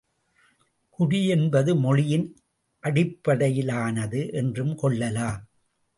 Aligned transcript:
குடி 0.89 1.27
என்பது 1.27 1.75
மொழியின் 1.75 2.25
அடிப்படையிலானது 2.83 4.33
என்றும் 4.33 4.75
கொள்ளலாம். 4.75 5.41